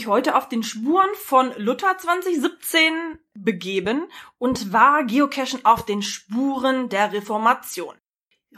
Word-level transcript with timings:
mich 0.00 0.06
heute 0.06 0.34
auf 0.34 0.48
den 0.48 0.62
Spuren 0.62 1.10
von 1.14 1.52
Luther 1.58 1.98
2017 1.98 3.18
begeben 3.34 4.08
und 4.38 4.72
war 4.72 5.04
geocachen 5.04 5.66
auf 5.66 5.84
den 5.84 6.00
Spuren 6.00 6.88
der 6.88 7.12
Reformation. 7.12 7.94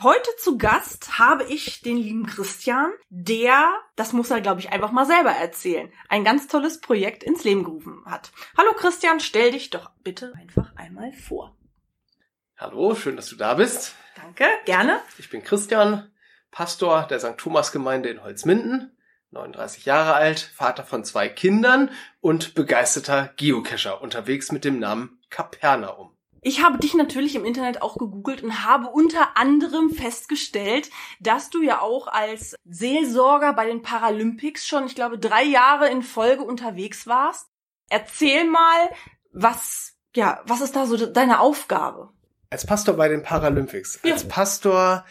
Heute 0.00 0.30
zu 0.38 0.56
Gast 0.56 1.18
habe 1.18 1.42
ich 1.42 1.82
den 1.82 1.96
lieben 1.96 2.26
Christian, 2.26 2.92
der, 3.08 3.74
das 3.96 4.12
muss 4.12 4.30
er 4.30 4.40
glaube 4.40 4.60
ich 4.60 4.70
einfach 4.70 4.92
mal 4.92 5.04
selber 5.04 5.32
erzählen, 5.32 5.92
ein 6.08 6.22
ganz 6.22 6.46
tolles 6.46 6.80
Projekt 6.80 7.24
ins 7.24 7.42
Leben 7.42 7.64
gerufen 7.64 8.04
hat. 8.06 8.30
Hallo 8.56 8.70
Christian, 8.76 9.18
stell 9.18 9.50
dich 9.50 9.70
doch 9.70 9.90
bitte 10.04 10.32
einfach 10.40 10.76
einmal 10.76 11.12
vor. 11.12 11.56
Hallo, 12.56 12.94
schön, 12.94 13.16
dass 13.16 13.30
du 13.30 13.34
da 13.34 13.54
bist. 13.54 13.96
Danke, 14.14 14.46
gerne. 14.64 15.00
Ich 15.18 15.28
bin 15.28 15.42
Christian, 15.42 16.08
Pastor 16.52 17.02
der 17.10 17.18
St. 17.18 17.36
Thomas 17.36 17.72
Gemeinde 17.72 18.10
in 18.10 18.22
Holzminden, 18.22 18.96
39 19.32 19.86
Jahre 19.86 20.14
alt, 20.14 20.40
Vater 20.40 20.84
von 20.84 21.04
zwei 21.04 21.28
Kindern 21.28 21.90
und 22.20 22.54
begeisterter 22.54 23.32
Geocacher 23.36 24.02
unterwegs 24.02 24.52
mit 24.52 24.64
dem 24.64 24.78
Namen 24.78 25.18
Kapernaum. 25.30 26.10
Ich 26.44 26.62
habe 26.62 26.78
dich 26.78 26.94
natürlich 26.94 27.36
im 27.36 27.44
Internet 27.44 27.82
auch 27.82 27.96
gegoogelt 27.96 28.42
und 28.42 28.64
habe 28.64 28.88
unter 28.88 29.36
anderem 29.36 29.90
festgestellt, 29.90 30.90
dass 31.20 31.50
du 31.50 31.62
ja 31.62 31.80
auch 31.80 32.08
als 32.08 32.56
Seelsorger 32.64 33.52
bei 33.52 33.66
den 33.66 33.82
Paralympics 33.82 34.66
schon, 34.66 34.86
ich 34.86 34.96
glaube, 34.96 35.18
drei 35.18 35.44
Jahre 35.44 35.88
in 35.88 36.02
Folge 36.02 36.42
unterwegs 36.42 37.06
warst. 37.06 37.46
Erzähl 37.88 38.44
mal, 38.44 38.90
was, 39.32 39.94
ja, 40.16 40.42
was 40.44 40.60
ist 40.60 40.74
da 40.74 40.86
so 40.86 41.06
deine 41.06 41.38
Aufgabe? 41.38 42.10
Als 42.50 42.66
Pastor 42.66 42.96
bei 42.96 43.08
den 43.08 43.22
Paralympics, 43.22 44.00
als 44.02 44.22
ja. 44.24 44.28
Pastor, 44.28 45.04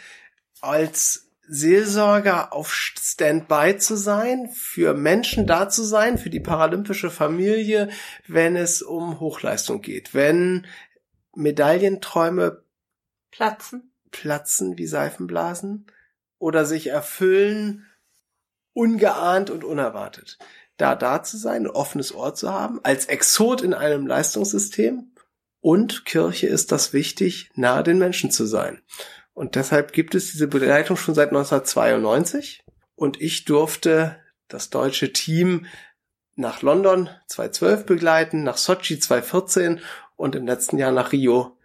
als 0.60 1.31
Seelsorger 1.48 2.54
auf 2.54 2.74
Standby 2.74 3.78
zu 3.78 3.96
sein, 3.96 4.50
für 4.54 4.94
Menschen 4.94 5.48
da 5.48 5.70
zu 5.70 5.84
sein, 5.84 6.18
für 6.18 6.30
die 6.30 6.40
paralympische 6.40 7.10
Familie, 7.10 7.90
wenn 8.28 8.56
es 8.56 8.82
um 8.82 9.20
Hochleistung 9.20 9.82
geht, 9.82 10.14
wenn 10.14 10.66
Medaillenträume 11.36 12.64
platzen, 13.32 13.92
platzen 14.12 14.78
wie 14.78 14.88
Seifenblasen 14.88 15.88
oder 16.38 16.66
sich 16.66 16.88
erfüllen, 16.88 17.86
ungeahnt 18.74 19.50
und 19.50 19.64
unerwartet. 19.64 20.38
Da 20.78 20.96
da 20.96 21.22
zu 21.22 21.38
sein, 21.38 21.64
ein 21.64 21.72
offenes 21.72 22.14
Ohr 22.14 22.34
zu 22.34 22.52
haben, 22.52 22.80
als 22.84 23.06
Exot 23.06 23.62
in 23.62 23.74
einem 23.74 24.08
Leistungssystem 24.08 25.12
und 25.60 26.06
Kirche 26.06 26.48
ist 26.48 26.72
das 26.72 26.92
wichtig, 26.92 27.52
nahe 27.56 27.84
den 27.84 28.00
Menschen 28.00 28.32
zu 28.32 28.46
sein. 28.46 28.82
Und 29.42 29.56
deshalb 29.56 29.92
gibt 29.92 30.14
es 30.14 30.32
diese 30.32 30.48
Begleitung 30.48 30.98
schon 30.98 31.16
seit 31.16 31.30
1992 31.30 32.64
und 32.94 33.20
ich 33.20 33.44
durfte 33.44 34.20
das 34.48 34.70
deutsche 34.70 35.14
Team 35.14 35.66
nach 36.36 36.62
London 36.62 37.10
2012 37.26 37.88
begleiten, 37.88 38.44
nach 38.44 38.58
Sochi 38.58 39.00
2014 39.00 39.80
und 40.16 40.36
im 40.36 40.46
letzten 40.46 40.78
Jahr 40.78 40.92
nach 40.92 41.12
Rio. 41.12 41.58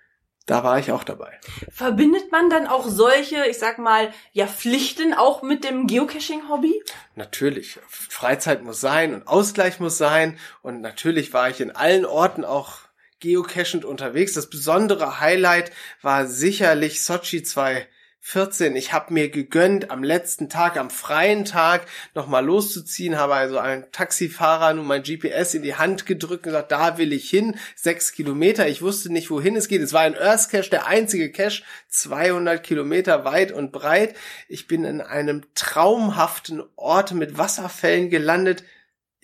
Da 0.47 0.65
war 0.65 0.79
ich 0.79 0.91
auch 0.91 1.05
dabei. 1.05 1.39
Verbindet 1.71 2.33
man 2.33 2.49
dann 2.49 2.67
auch 2.67 2.89
solche, 2.89 3.45
ich 3.45 3.59
sag 3.59 3.77
mal, 3.77 4.11
ja, 4.33 4.47
Pflichten 4.47 5.13
auch 5.13 5.43
mit 5.43 5.63
dem 5.63 5.87
Geocaching-Hobby? 5.87 6.83
Natürlich. 7.15 7.79
Freizeit 7.89 8.63
muss 8.63 8.81
sein 8.81 9.13
und 9.13 9.29
Ausgleich 9.29 9.81
muss 9.81 9.99
sein. 9.99 10.39
Und 10.63 10.81
natürlich 10.81 11.35
war 11.35 11.51
ich 11.51 11.61
in 11.61 11.73
allen 11.73 12.07
Orten 12.07 12.47
auch 12.47 12.86
geocachend 13.21 13.85
unterwegs. 13.85 14.35
Das 14.35 14.51
besondere 14.51 15.21
Highlight 15.21 15.73
war 16.03 16.27
sicherlich 16.27 17.03
Sochi 17.03 17.43
2 17.43 17.87
14. 18.29 18.75
Ich 18.75 18.93
habe 18.93 19.15
mir 19.15 19.29
gegönnt, 19.29 19.93
am 19.93 20.03
letzten 20.03 20.49
Tag, 20.49 20.77
am 20.77 20.91
freien 20.91 21.45
Tag, 21.45 21.87
nochmal 22.13 22.45
loszuziehen, 22.45 23.19
habe 23.19 23.37
also 23.37 23.59
einen 23.59 23.85
Taxifahrer 23.93 24.75
nun 24.75 24.85
mein 24.85 25.05
GPS 25.05 25.55
in 25.55 25.63
die 25.63 25.77
Hand 25.77 26.07
gedrückt 26.07 26.45
und 26.45 26.51
gesagt, 26.51 26.73
da 26.73 26.99
will 26.99 27.13
ich 27.13 27.31
hin, 27.31 27.55
sechs 27.77 28.11
Kilometer. 28.11 28.67
Ich 28.67 28.83
wusste 28.83 29.13
nicht, 29.13 29.31
wohin 29.31 29.55
es 29.55 29.69
geht. 29.69 29.81
Es 29.81 29.93
war 29.93 30.01
ein 30.01 30.19
Earth 30.19 30.51
Cache, 30.51 30.71
der 30.71 30.89
einzige 30.89 31.31
Cache, 31.31 31.63
200 31.87 32.65
Kilometer 32.65 33.25
weit 33.25 33.53
und 33.53 33.71
breit. 33.71 34.17
Ich 34.49 34.67
bin 34.67 34.85
in 34.85 35.01
einem 35.01 35.43
traumhaften 35.55 36.65
Ort 36.75 37.13
mit 37.13 37.39
Wasserfällen 37.39 38.11
gelandet 38.11 38.65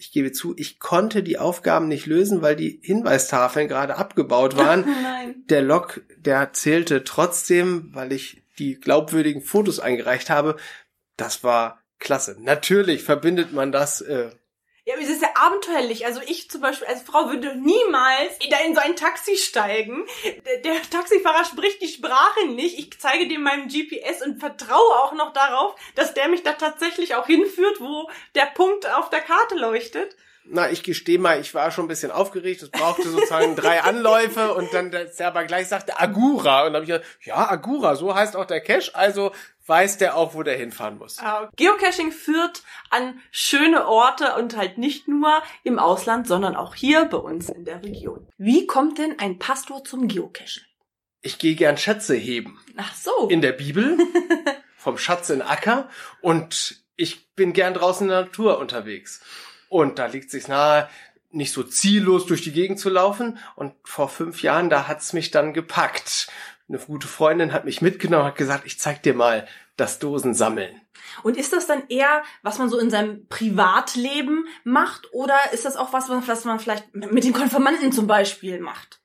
ich 0.03 0.11
gebe 0.11 0.33
zu, 0.33 0.53
ich 0.59 0.81
konnte 0.81 1.23
die 1.23 1.39
Aufgaben 1.39 1.87
nicht 1.87 2.07
lösen, 2.07 2.43
weil 2.43 2.57
die 2.57 2.81
Hinweistafeln 2.83 3.69
gerade 3.69 3.99
abgebaut 3.99 4.57
waren. 4.57 4.81
Nein. 5.03 5.45
Der 5.49 5.63
Log, 5.63 6.03
der 6.17 6.53
zählte 6.53 7.05
trotzdem, 7.05 7.91
weil 7.93 8.11
ich 8.11 8.43
die 8.59 8.81
glaubwürdigen 8.81 9.43
Fotos 9.43 9.79
eingereicht 9.79 10.29
habe. 10.29 10.57
Das 11.17 11.45
war 11.45 11.85
klasse. 12.01 12.37
Natürlich 12.41 13.05
verbindet 13.05 13.53
man 13.53 13.71
das. 13.71 14.01
Äh, 14.01 14.31
ja, 14.85 14.95
aber 14.95 15.03
es 15.03 15.11
ist 15.11 15.23
ja 15.23 15.31
abenteuerlich. 15.35 16.07
Also 16.07 16.21
ich 16.27 16.51
zum 16.51 16.61
Beispiel 16.61 16.89
als 16.89 17.03
Frau 17.03 17.31
würde 17.31 17.55
niemals 17.57 18.39
da 18.51 18.59
in 18.67 18.75
so 18.75 18.81
ein 18.81 18.97
Taxi 18.97 19.37
steigen. 19.37 20.05
Der, 20.45 20.59
der 20.59 20.83
Taxifahrer 20.83 21.45
spricht 21.45 21.81
die 21.83 21.89
Sprache 21.89 22.49
nicht. 22.49 22.79
Ich 22.79 22.99
zeige 22.99 23.29
dem 23.29 23.43
meinen 23.43 23.69
GPS 23.69 24.23
und 24.27 24.41
vertraue 24.41 24.99
auch 25.01 25.13
noch 25.13 25.33
darauf, 25.33 25.77
dass 25.95 26.15
der 26.15 26.29
mich 26.29 26.43
da 26.43 26.55
tatsächlich 26.55 27.15
auch 27.15 27.27
hinführt, 27.27 27.81
wo 27.81 28.11
der 28.35 28.47
Punkt 28.47 28.89
auf 28.91 29.09
der 29.11 29.21
Karte 29.21 29.55
leuchtet 29.55 30.17
na, 30.45 30.71
ich 30.71 30.83
gestehe 30.83 31.19
mal, 31.19 31.41
ich 31.41 31.55
war 31.55 31.71
schon 31.71 31.85
ein 31.85 31.89
bisschen 31.89 32.11
aufgeregt. 32.11 32.63
Es 32.63 32.71
brauchte 32.71 33.09
sozusagen 33.09 33.57
drei 33.57 33.83
Anläufe 33.83 34.55
und 34.55 34.73
dann 34.73 34.91
der 34.91 35.11
aber 35.27 35.45
gleich 35.45 35.69
sagte 35.69 36.01
Agura. 36.01 36.67
Und 36.67 36.73
dann 36.73 36.83
habe 36.83 36.85
ich 36.85 36.89
gesagt, 36.89 37.07
ja, 37.25 37.51
Agura, 37.51 37.95
so 37.95 38.15
heißt 38.15 38.37
auch 38.37 38.45
der 38.45 38.61
Cache. 38.61 38.95
Also 38.95 39.33
weiß 39.67 39.99
der 39.99 40.17
auch, 40.17 40.35
wo 40.35 40.43
der 40.43 40.57
hinfahren 40.57 40.99
muss. 40.99 41.19
Ah, 41.19 41.49
Geocaching 41.57 42.13
führt 42.13 42.63
an 42.91 43.21
schöne 43.31 43.87
Orte 43.87 44.35
und 44.35 44.57
halt 44.57 44.79
nicht 44.79 45.09
nur 45.09 45.43
im 45.63 45.79
Ausland, 45.79 46.27
sondern 46.27 46.57
auch 46.57 46.75
hier 46.75 47.05
bei 47.05 47.19
uns 47.19 47.49
in 47.49 47.65
der 47.65 47.83
Region. 47.83 48.29
Wie 48.39 48.67
kommt 48.67 48.99
denn 48.99 49.19
ein 49.19 49.39
Pastor 49.39 49.85
zum 49.85 50.09
Geocachen? 50.09 50.67
Ich 51.21 51.39
gehe 51.39 51.55
gern 51.55 51.79
Schätze 51.79 52.17
heben. 52.17 52.59
Ach 52.77 52.95
so. 52.95 53.29
In 53.29 53.43
der 53.43 53.53
Bibel. 53.53 53.97
vom 54.77 54.99
Schatz 54.99 55.31
in 55.31 55.43
Acker. 55.43 55.89
Und 56.21 56.83
ich 56.97 57.33
bin 57.35 57.53
gern 57.53 57.75
draußen 57.75 58.07
in 58.07 58.11
der 58.11 58.23
Natur 58.23 58.59
unterwegs. 58.59 59.23
Und 59.73 59.99
da 59.99 60.05
liegt 60.05 60.31
sich 60.31 60.49
nahe, 60.49 60.87
nicht 61.31 61.51
so 61.51 61.63
ziellos 61.63 62.27
durch 62.27 62.43
die 62.43 62.53
Gegend 62.53 62.79
zu 62.79 62.91
laufen. 62.91 63.39
Und 63.57 63.73
vor 63.85 64.11
fünf 64.11 64.43
Jahren, 64.43 64.69
da 64.69 64.87
hat's 64.87 65.15
mich 65.15 65.31
dann 65.31 65.55
gepackt. 65.55 66.29
Eine 66.69 66.77
gute 66.77 67.09
Freundin 67.09 67.55
hat 67.55 67.65
mich 67.65 67.81
mitgenommen, 67.81 68.27
hat 68.27 68.37
gesagt, 68.37 68.67
ich 68.67 68.79
zeig 68.79 69.03
dir 69.03 69.15
mal 69.15 69.49
das 69.79 69.99
Dosensammeln. 69.99 70.79
Und 71.23 71.39
ist 71.39 71.55
das 71.55 71.67
dann 71.67 71.85
eher, 71.89 72.23
was 72.43 72.59
man 72.59 72.69
so 72.69 72.79
in 72.79 72.91
seinem 72.91 73.27
Privatleben 73.29 74.47
macht, 74.63 75.11
oder 75.15 75.37
ist 75.55 75.65
das 75.65 75.77
auch 75.77 75.95
was, 75.95 76.11
was 76.11 76.45
man 76.45 76.59
vielleicht 76.59 76.95
mit 76.95 77.25
den 77.25 77.33
Konfirmanden 77.33 77.93
zum 77.93 78.07
Beispiel 78.07 78.61
macht? 78.61 79.01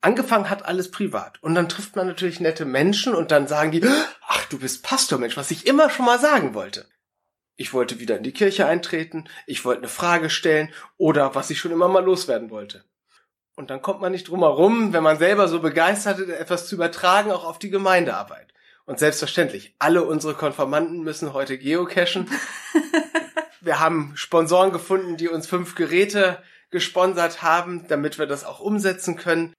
Angefangen 0.00 0.48
hat 0.48 0.64
alles 0.64 0.90
privat. 0.90 1.42
Und 1.42 1.54
dann 1.54 1.68
trifft 1.68 1.94
man 1.94 2.06
natürlich 2.06 2.40
nette 2.40 2.64
Menschen 2.64 3.14
und 3.14 3.32
dann 3.32 3.48
sagen 3.48 3.70
die, 3.70 3.86
ach, 4.26 4.46
du 4.46 4.58
bist 4.58 4.82
Pastor, 4.82 5.18
Mensch, 5.18 5.36
was 5.36 5.50
ich 5.50 5.66
immer 5.66 5.90
schon 5.90 6.06
mal 6.06 6.18
sagen 6.18 6.54
wollte 6.54 6.86
ich 7.58 7.74
wollte 7.74 7.98
wieder 7.98 8.16
in 8.16 8.22
die 8.22 8.32
Kirche 8.32 8.66
eintreten, 8.66 9.24
ich 9.46 9.64
wollte 9.64 9.80
eine 9.80 9.88
Frage 9.88 10.30
stellen 10.30 10.72
oder 10.96 11.34
was 11.34 11.50
ich 11.50 11.58
schon 11.58 11.72
immer 11.72 11.88
mal 11.88 12.04
loswerden 12.04 12.50
wollte. 12.50 12.84
Und 13.56 13.70
dann 13.70 13.82
kommt 13.82 14.00
man 14.00 14.12
nicht 14.12 14.28
drum 14.28 14.40
herum, 14.40 14.92
wenn 14.92 15.02
man 15.02 15.18
selber 15.18 15.48
so 15.48 15.58
begeistert 15.58 16.20
ist, 16.20 16.28
etwas 16.28 16.68
zu 16.68 16.76
übertragen, 16.76 17.32
auch 17.32 17.44
auf 17.44 17.58
die 17.58 17.70
Gemeindearbeit. 17.70 18.54
Und 18.86 19.00
selbstverständlich, 19.00 19.74
alle 19.80 20.04
unsere 20.04 20.34
Konformanten 20.34 21.02
müssen 21.02 21.32
heute 21.32 21.58
geocachen. 21.58 22.30
wir 23.60 23.80
haben 23.80 24.12
Sponsoren 24.14 24.70
gefunden, 24.70 25.16
die 25.16 25.28
uns 25.28 25.48
fünf 25.48 25.74
Geräte 25.74 26.40
gesponsert 26.70 27.42
haben, 27.42 27.88
damit 27.88 28.20
wir 28.20 28.26
das 28.26 28.44
auch 28.44 28.60
umsetzen 28.60 29.16
können. 29.16 29.52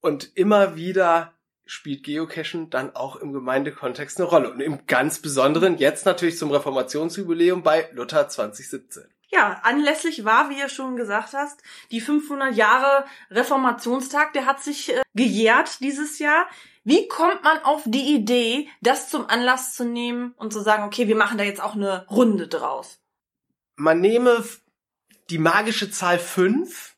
Und 0.00 0.36
immer 0.36 0.74
wieder 0.74 1.33
spielt 1.66 2.04
Geocachen 2.04 2.70
dann 2.70 2.94
auch 2.94 3.16
im 3.16 3.32
Gemeindekontext 3.32 4.18
eine 4.18 4.28
Rolle. 4.28 4.50
Und 4.50 4.60
im 4.60 4.86
ganz 4.86 5.18
Besonderen 5.18 5.78
jetzt 5.78 6.06
natürlich 6.06 6.38
zum 6.38 6.50
Reformationsjubiläum 6.50 7.62
bei 7.62 7.88
Luther 7.92 8.28
2017. 8.28 9.04
Ja, 9.30 9.60
anlässlich 9.64 10.24
war, 10.24 10.50
wie 10.50 10.58
ihr 10.58 10.68
schon 10.68 10.96
gesagt 10.96 11.32
hast, 11.32 11.62
die 11.90 12.00
500 12.00 12.54
Jahre 12.54 13.04
Reformationstag, 13.30 14.32
der 14.32 14.46
hat 14.46 14.62
sich 14.62 14.92
äh, 14.92 15.02
gejährt 15.14 15.80
dieses 15.80 16.18
Jahr. 16.18 16.46
Wie 16.84 17.08
kommt 17.08 17.42
man 17.42 17.58
auf 17.64 17.82
die 17.84 18.14
Idee, 18.14 18.68
das 18.80 19.08
zum 19.08 19.26
Anlass 19.28 19.74
zu 19.74 19.84
nehmen 19.84 20.34
und 20.36 20.52
zu 20.52 20.60
sagen, 20.60 20.84
okay, 20.84 21.08
wir 21.08 21.16
machen 21.16 21.38
da 21.38 21.44
jetzt 21.44 21.62
auch 21.62 21.74
eine 21.74 22.06
Runde 22.08 22.46
draus? 22.46 23.00
Man 23.76 24.00
nehme 24.00 24.44
die 25.30 25.38
magische 25.38 25.90
Zahl 25.90 26.18
5 26.18 26.93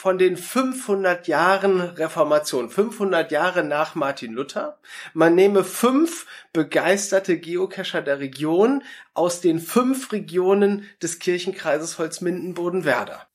von 0.00 0.16
den 0.16 0.38
500 0.38 1.28
Jahren 1.28 1.78
Reformation, 1.78 2.70
500 2.70 3.30
Jahre 3.30 3.62
nach 3.62 3.94
Martin 3.94 4.32
Luther. 4.32 4.78
Man 5.12 5.34
nehme 5.34 5.62
fünf 5.62 6.24
begeisterte 6.54 7.36
Geocacher 7.36 8.00
der 8.00 8.18
Region 8.18 8.82
aus 9.12 9.42
den 9.42 9.60
fünf 9.60 10.10
Regionen 10.10 10.88
des 11.02 11.18
Kirchenkreises 11.18 11.98
Holzminden-Bodenwerder 11.98 13.28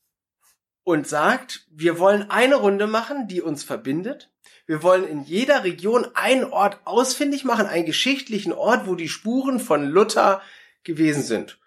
und 0.84 1.08
sagt, 1.08 1.68
wir 1.70 2.00
wollen 2.00 2.32
eine 2.32 2.56
Runde 2.56 2.88
machen, 2.88 3.28
die 3.28 3.44
uns 3.44 3.64
verbindet. 3.64 4.32
Wir 4.66 4.82
wollen 4.82 5.08
in 5.08 5.22
jeder 5.22 5.66
Region 5.66 6.08
einen 6.16 6.46
Ort 6.46 6.80
ausfindig 6.86 7.46
machen, 7.46 7.68
einen 7.68 7.86
geschichtlichen 7.86 8.54
Ort, 8.54 8.88
wo 8.88 8.96
die 8.96 9.10
Spuren 9.10 9.60
von 9.60 9.86
Luther 9.86 10.42
gewesen 10.84 11.22
sind. 11.22 11.60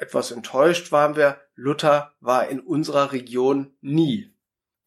Etwas 0.00 0.30
enttäuscht 0.30 0.92
waren 0.92 1.16
wir, 1.16 1.40
Luther 1.54 2.14
war 2.20 2.48
in 2.48 2.60
unserer 2.60 3.12
Region 3.12 3.74
nie. 3.80 4.34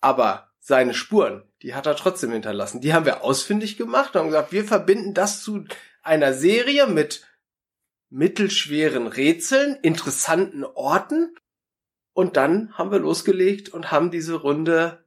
Aber 0.01 0.51
seine 0.59 0.93
Spuren, 0.93 1.43
die 1.61 1.75
hat 1.75 1.85
er 1.85 1.95
trotzdem 1.95 2.31
hinterlassen. 2.31 2.81
Die 2.81 2.93
haben 2.93 3.05
wir 3.05 3.23
ausfindig 3.23 3.77
gemacht 3.77 4.15
und 4.15 4.27
gesagt, 4.27 4.51
wir 4.51 4.65
verbinden 4.65 5.13
das 5.13 5.43
zu 5.43 5.65
einer 6.01 6.33
Serie 6.33 6.87
mit 6.87 7.25
mittelschweren 8.09 9.07
Rätseln, 9.07 9.77
interessanten 9.81 10.63
Orten. 10.63 11.35
Und 12.13 12.37
dann 12.37 12.77
haben 12.77 12.91
wir 12.91 12.99
losgelegt 12.99 13.69
und 13.69 13.91
haben 13.91 14.11
diese 14.11 14.35
Runde 14.35 15.05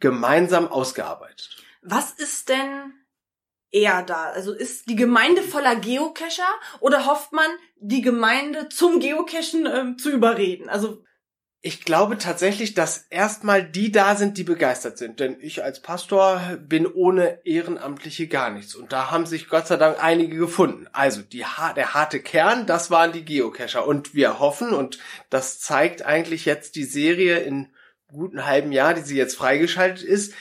gemeinsam 0.00 0.68
ausgearbeitet. 0.68 1.62
Was 1.82 2.12
ist 2.12 2.48
denn 2.48 2.94
eher 3.74 4.02
da? 4.02 4.30
Also 4.30 4.52
ist 4.52 4.88
die 4.88 4.96
Gemeinde 4.96 5.42
voller 5.42 5.76
Geocacher 5.76 6.48
oder 6.80 7.06
hofft 7.06 7.32
man, 7.32 7.50
die 7.76 8.02
Gemeinde 8.02 8.68
zum 8.68 9.00
Geocachen 9.00 9.66
ähm, 9.66 9.98
zu 9.98 10.10
überreden? 10.10 10.68
Also 10.68 11.04
ich 11.66 11.82
glaube 11.82 12.18
tatsächlich, 12.18 12.74
dass 12.74 13.06
erstmal 13.08 13.64
die 13.64 13.90
da 13.90 14.16
sind, 14.16 14.36
die 14.36 14.44
begeistert 14.44 14.98
sind. 14.98 15.18
Denn 15.18 15.38
ich 15.40 15.64
als 15.64 15.80
Pastor 15.80 16.58
bin 16.58 16.86
ohne 16.86 17.40
Ehrenamtliche 17.46 18.28
gar 18.28 18.50
nichts. 18.50 18.74
Und 18.74 18.92
da 18.92 19.10
haben 19.10 19.24
sich 19.24 19.48
Gott 19.48 19.66
sei 19.66 19.78
Dank 19.78 20.02
einige 20.02 20.36
gefunden. 20.36 20.86
Also 20.92 21.22
die, 21.22 21.44
der 21.74 21.94
harte 21.94 22.20
Kern, 22.20 22.66
das 22.66 22.90
waren 22.90 23.12
die 23.12 23.24
Geocacher. 23.24 23.86
Und 23.86 24.14
wir 24.14 24.40
hoffen, 24.40 24.74
und 24.74 24.98
das 25.30 25.58
zeigt 25.58 26.02
eigentlich 26.02 26.44
jetzt 26.44 26.76
die 26.76 26.84
Serie 26.84 27.38
in 27.38 27.72
guten 28.08 28.44
halben 28.44 28.70
Jahr, 28.70 28.92
die 28.92 29.00
sie 29.00 29.16
jetzt 29.16 29.34
freigeschaltet 29.34 30.04
ist, 30.04 30.34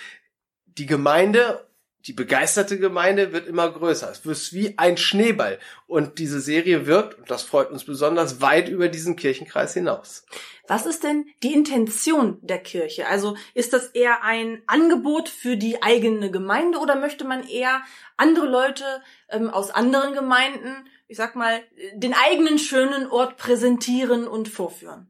die 0.66 0.88
Gemeinde 0.88 1.66
die 2.06 2.14
begeisterte 2.14 2.78
Gemeinde 2.78 3.32
wird 3.32 3.48
immer 3.48 3.72
größer. 3.72 4.12
Es 4.12 4.26
wird 4.26 4.54
wie 4.54 4.78
ein 4.78 4.98
Schneeball. 4.98 5.58
Und 5.88 6.20
diese 6.20 6.42
Serie 6.42 6.86
wirkt, 6.86 7.18
und 7.18 7.32
das 7.32 7.44
freut 7.44 7.72
uns 7.72 7.86
besonders, 7.86 8.42
weit 8.42 8.68
über 8.68 8.90
diesen 8.90 9.16
Kirchenkreis 9.16 9.74
hinaus. 9.74 10.26
Was 10.68 10.86
ist 10.86 11.04
denn 11.04 11.26
die 11.44 11.54
Intention 11.54 12.40
der 12.42 12.60
Kirche? 12.60 13.08
Also 13.08 13.38
ist 13.54 13.72
das 13.72 13.88
eher 13.88 14.24
ein 14.24 14.62
Angebot 14.68 15.30
für 15.30 15.56
die 15.56 15.82
eigene 15.82 16.30
Gemeinde 16.30 16.80
oder 16.80 16.96
möchte 16.96 17.24
man 17.24 17.48
eher 17.48 17.82
andere 18.18 18.48
Leute 18.48 18.84
ähm, 19.30 19.50
aus 19.50 19.72
anderen 19.72 20.14
Gemeinden, 20.14 20.88
ich 21.08 21.18
sag 21.18 21.36
mal, 21.36 21.62
den 21.96 22.14
eigenen 22.14 22.60
schönen 22.60 23.10
Ort 23.10 23.38
präsentieren 23.38 24.28
und 24.28 24.50
vorführen? 24.50 25.10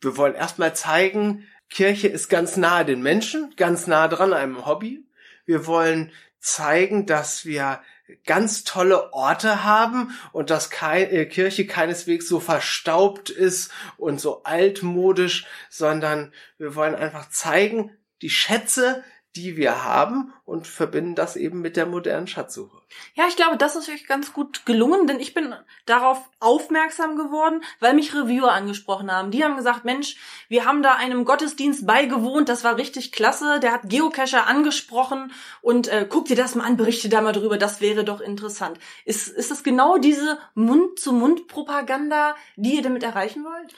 Wir 0.00 0.16
wollen 0.16 0.34
erstmal 0.34 0.74
zeigen, 0.74 1.48
Kirche 1.70 2.08
ist 2.08 2.28
ganz 2.28 2.56
nahe 2.56 2.84
den 2.84 3.02
Menschen, 3.02 3.54
ganz 3.56 3.88
nah 3.88 4.06
dran 4.08 4.32
einem 4.32 4.66
Hobby. 4.66 5.04
Wir 5.48 5.66
wollen 5.66 6.12
zeigen, 6.40 7.06
dass 7.06 7.46
wir 7.46 7.80
ganz 8.26 8.64
tolle 8.64 9.14
Orte 9.14 9.64
haben 9.64 10.14
und 10.32 10.50
dass 10.50 10.68
kein, 10.68 11.10
äh, 11.10 11.24
Kirche 11.24 11.66
keineswegs 11.66 12.28
so 12.28 12.38
verstaubt 12.38 13.30
ist 13.30 13.72
und 13.96 14.20
so 14.20 14.42
altmodisch, 14.44 15.46
sondern 15.70 16.34
wir 16.58 16.74
wollen 16.74 16.94
einfach 16.94 17.30
zeigen, 17.30 17.96
die 18.20 18.28
Schätze, 18.28 19.02
die 19.36 19.56
wir 19.56 19.84
haben 19.84 20.32
und 20.44 20.66
verbinden 20.66 21.14
das 21.14 21.36
eben 21.36 21.60
mit 21.60 21.76
der 21.76 21.86
modernen 21.86 22.26
Schatzsuche. 22.26 22.78
Ja, 23.14 23.26
ich 23.28 23.36
glaube, 23.36 23.56
das 23.56 23.76
ist 23.76 23.86
wirklich 23.86 24.08
ganz 24.08 24.32
gut 24.32 24.64
gelungen, 24.64 25.06
denn 25.06 25.20
ich 25.20 25.34
bin 25.34 25.54
darauf 25.84 26.18
aufmerksam 26.40 27.16
geworden, 27.16 27.62
weil 27.80 27.94
mich 27.94 28.14
Reviewer 28.14 28.52
angesprochen 28.52 29.12
haben. 29.12 29.30
Die 29.30 29.44
haben 29.44 29.56
gesagt, 29.56 29.84
Mensch, 29.84 30.16
wir 30.48 30.64
haben 30.64 30.82
da 30.82 30.94
einem 30.94 31.24
Gottesdienst 31.24 31.86
beigewohnt, 31.86 32.48
das 32.48 32.64
war 32.64 32.76
richtig 32.76 33.12
klasse, 33.12 33.60
der 33.60 33.72
hat 33.72 33.82
Geocacher 33.84 34.46
angesprochen 34.46 35.32
und 35.60 35.88
äh, 35.88 36.06
guck 36.08 36.24
dir 36.24 36.36
das 36.36 36.54
mal 36.54 36.64
an, 36.64 36.76
berichte 36.76 37.08
da 37.08 37.20
mal 37.20 37.32
drüber, 37.32 37.58
das 37.58 37.80
wäre 37.80 38.04
doch 38.04 38.20
interessant. 38.20 38.78
Ist, 39.04 39.28
ist 39.28 39.50
das 39.50 39.62
genau 39.62 39.98
diese 39.98 40.38
Mund-zu-Mund-Propaganda, 40.54 42.34
die 42.56 42.76
ihr 42.76 42.82
damit 42.82 43.02
erreichen 43.02 43.44
wollt? 43.44 43.74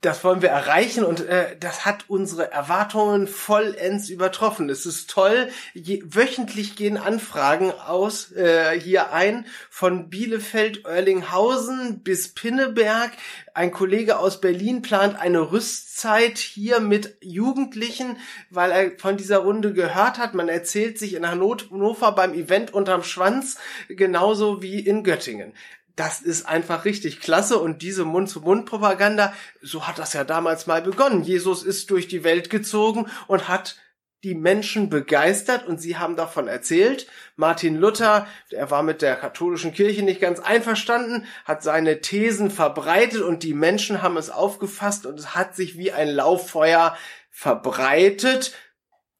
Das 0.00 0.24
wollen 0.24 0.40
wir 0.40 0.50
erreichen 0.50 1.04
und 1.04 1.20
äh, 1.20 1.56
das 1.58 1.84
hat 1.84 2.04
unsere 2.08 2.52
Erwartungen 2.52 3.26
vollends 3.26 4.08
übertroffen. 4.08 4.70
Es 4.70 4.86
ist 4.86 5.10
toll. 5.10 5.48
Je, 5.74 6.02
wöchentlich 6.06 6.76
gehen 6.76 6.96
Anfragen 6.96 7.72
aus 7.72 8.30
äh, 8.32 8.78
hier 8.78 9.12
ein 9.12 9.46
von 9.68 10.08
Bielefeld, 10.08 10.86
Oerlinghausen 10.86 12.02
bis 12.04 12.28
Pinneberg. 12.28 13.10
Ein 13.52 13.72
Kollege 13.72 14.18
aus 14.18 14.40
Berlin 14.40 14.80
plant 14.80 15.18
eine 15.18 15.50
Rüstzeit 15.50 16.38
hier 16.38 16.80
mit 16.80 17.16
Jugendlichen, 17.20 18.18
weil 18.50 18.70
er 18.70 18.98
von 18.98 19.16
dieser 19.16 19.38
Runde 19.38 19.72
gehört 19.72 20.18
hat. 20.18 20.34
Man 20.34 20.48
erzählt 20.48 20.98
sich 20.98 21.14
in 21.14 21.28
Hannover 21.28 22.12
beim 22.12 22.32
Event 22.32 22.72
unterm 22.72 23.02
Schwanz 23.02 23.56
genauso 23.88 24.62
wie 24.62 24.78
in 24.78 25.04
Göttingen 25.04 25.52
das 25.96 26.20
ist 26.20 26.46
einfach 26.46 26.84
richtig 26.84 27.20
klasse 27.20 27.58
und 27.58 27.82
diese 27.82 28.04
Mund-zu-Mund-Propaganda, 28.04 29.32
so 29.62 29.86
hat 29.86 29.98
das 29.98 30.12
ja 30.12 30.24
damals 30.24 30.66
mal 30.66 30.82
begonnen. 30.82 31.22
Jesus 31.22 31.62
ist 31.62 31.90
durch 31.90 32.06
die 32.06 32.22
Welt 32.22 32.50
gezogen 32.50 33.06
und 33.26 33.48
hat 33.48 33.76
die 34.22 34.34
Menschen 34.34 34.90
begeistert 34.90 35.66
und 35.66 35.80
sie 35.80 35.96
haben 35.96 36.16
davon 36.16 36.48
erzählt. 36.48 37.06
Martin 37.36 37.76
Luther, 37.76 38.26
er 38.50 38.70
war 38.70 38.82
mit 38.82 39.00
der 39.00 39.16
katholischen 39.16 39.72
Kirche 39.72 40.02
nicht 40.02 40.20
ganz 40.20 40.40
einverstanden, 40.40 41.26
hat 41.44 41.62
seine 41.62 42.00
Thesen 42.00 42.50
verbreitet 42.50 43.22
und 43.22 43.42
die 43.42 43.54
Menschen 43.54 44.02
haben 44.02 44.16
es 44.16 44.30
aufgefasst 44.30 45.06
und 45.06 45.18
es 45.18 45.34
hat 45.34 45.54
sich 45.54 45.78
wie 45.78 45.92
ein 45.92 46.08
Lauffeuer 46.08 46.96
verbreitet. 47.30 48.54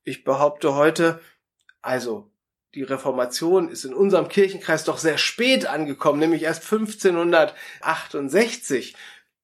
Ich 0.02 0.25
behaupte 0.25 0.75
heute, 0.75 1.20
also 1.82 2.31
die 2.76 2.82
Reformation 2.82 3.70
ist 3.70 3.87
in 3.87 3.94
unserem 3.94 4.28
Kirchenkreis 4.28 4.84
doch 4.84 4.99
sehr 4.99 5.17
spät 5.17 5.67
angekommen, 5.67 6.19
nämlich 6.19 6.43
erst 6.43 6.70
1568. 6.70 8.94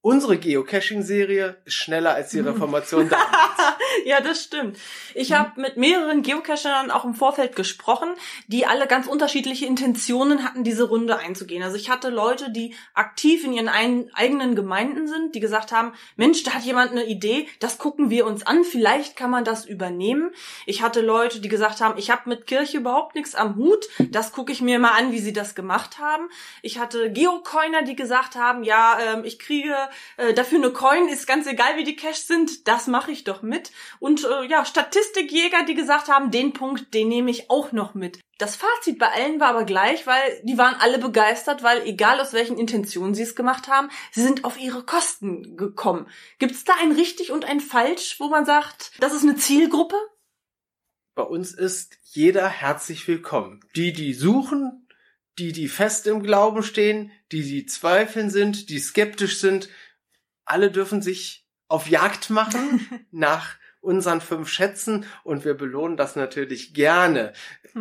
Unsere 0.05 0.37
Geocaching-Serie 0.37 1.59
ist 1.65 1.75
schneller 1.75 2.13
als 2.13 2.31
die 2.31 2.41
Reformation 2.41 3.09
damals. 3.09 3.77
ja, 4.05 4.21
das 4.21 4.43
stimmt. 4.43 4.77
Ich 5.15 5.31
mhm. 5.31 5.35
habe 5.35 5.61
mit 5.61 5.77
mehreren 5.77 6.23
Geocachern 6.23 6.91
auch 6.91 7.05
im 7.05 7.15
Vorfeld 7.15 7.55
gesprochen, 7.55 8.09
die 8.49 8.67
alle 8.67 8.89
ganz 8.89 9.07
unterschiedliche 9.07 9.65
Intentionen 9.65 10.43
hatten, 10.45 10.65
diese 10.65 10.89
Runde 10.89 11.19
einzugehen. 11.19 11.63
Also 11.63 11.77
ich 11.77 11.89
hatte 11.89 12.11
Leute, 12.11 12.51
die 12.51 12.75
aktiv 12.95 13.45
in 13.45 13.53
ihren 13.53 13.69
eigenen 13.69 14.57
Gemeinden 14.57 15.07
sind, 15.07 15.37
die 15.37 15.41
gesagt 15.41 15.71
haben, 15.71 15.93
Mensch, 16.17 16.43
da 16.43 16.55
hat 16.55 16.65
jemand 16.65 16.91
eine 16.91 17.05
Idee, 17.05 17.47
das 17.61 17.79
gucken 17.79 18.11
wir 18.11 18.27
uns 18.27 18.45
an, 18.45 18.65
vielleicht 18.65 19.17
kann 19.17 19.31
man 19.31 19.45
das 19.45 19.67
übernehmen. 19.67 20.33
Ich 20.67 20.83
hatte 20.83 21.01
Leute, 21.01 21.41
die 21.41 21.49
gesagt 21.49 21.81
haben, 21.81 21.97
ich 21.97 22.11
habe 22.11 22.29
mit 22.29 22.49
Kirche 22.49 22.79
überhaupt 22.79 23.15
nichts 23.15 23.37
am 23.37 23.55
Hut, 23.55 23.87
das 24.11 24.33
gucke 24.33 24.51
ich 24.51 24.63
mir 24.63 24.81
mal 24.81 24.99
an, 24.99 25.13
wie 25.13 25.21
sie 25.21 25.33
das 25.33 25.55
gemacht 25.55 26.01
haben. 26.01 26.29
Ich 26.61 26.81
hatte 26.81 27.13
Geocoiner, 27.13 27.83
die 27.83 27.95
gesagt 27.95 28.35
haben, 28.35 28.65
ja, 28.65 28.99
ähm, 29.01 29.25
ich 29.25 29.39
kriege 29.39 29.77
äh, 30.17 30.35
dafür 30.35 30.59
eine 30.59 30.71
Coin, 30.71 31.09
ist 31.09 31.27
ganz 31.27 31.47
egal, 31.47 31.77
wie 31.77 31.85
die 31.85 31.97
Cash 31.97 32.19
sind, 32.19 32.69
das 32.69 32.87
mache 32.87 33.13
ich 33.13 33.25
doch 33.25 33.43
mit. 33.43 33.71
Und 33.99 34.25
äh, 34.25 34.45
ja, 34.47 34.65
Statistikjäger, 34.65 35.65
die 35.65 35.75
gesagt 35.75 36.09
haben, 36.09 36.31
den 36.31 36.53
Punkt, 36.53 36.95
den 36.95 37.09
nehme 37.09 37.31
ich 37.31 37.51
auch 37.51 37.73
noch 37.73 37.95
mit. 37.95 38.21
Das 38.39 38.57
Fazit 38.57 38.99
bei 38.99 39.09
allen 39.09 39.39
war 39.39 39.51
aber 39.51 39.65
gleich, 39.65 40.07
weil 40.07 40.41
die 40.43 40.59
waren 40.59 40.75
alle 40.81 40.99
begeistert, 40.99 41.63
weil 41.63 41.87
egal 41.87 42.21
aus 42.21 42.33
welchen 42.33 42.59
Intentionen 42.59 43.15
sie 43.15 43.23
es 43.23 43.37
gemacht 43.37 43.69
haben, 43.69 43.89
sie 44.11 44.23
sind 44.23 44.45
auf 44.45 44.59
ihre 44.59 44.85
Kosten 44.85 45.57
gekommen. 45.57 46.09
Gibt 46.39 46.53
es 46.53 46.65
da 46.65 46.73
ein 46.81 46.93
richtig 46.93 47.31
und 47.31 47.45
ein 47.45 47.61
falsch, 47.61 48.17
wo 48.19 48.29
man 48.29 48.45
sagt, 48.45 48.93
das 48.99 49.15
ist 49.15 49.23
eine 49.23 49.37
Zielgruppe? 49.37 49.97
Bei 51.15 51.23
uns 51.23 51.53
ist 51.53 51.99
jeder 52.05 52.49
herzlich 52.49 53.07
willkommen. 53.07 53.61
Die, 53.77 53.93
die 53.93 54.15
suchen, 54.15 54.89
die, 55.39 55.53
die 55.53 55.69
fest 55.69 56.07
im 56.07 56.23
Glauben 56.23 56.63
stehen, 56.63 57.13
die, 57.33 57.43
die 57.43 57.67
zweifeln 57.67 58.31
sind, 58.31 58.71
die 58.71 58.79
skeptisch 58.79 59.39
sind, 59.39 59.69
alle 60.45 60.71
dürfen 60.71 61.03
sich 61.03 61.47
auf 61.69 61.89
Jagd 61.89 62.31
machen 62.31 63.07
nach 63.11 63.57
unseren 63.81 64.21
fünf 64.21 64.49
Schätzen 64.49 65.05
und 65.25 65.45
wir 65.45 65.55
belohnen 65.55 65.97
das 65.97 66.15
natürlich 66.15 66.73
gerne. 66.73 67.33